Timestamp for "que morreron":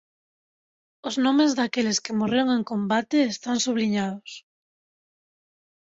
2.03-2.49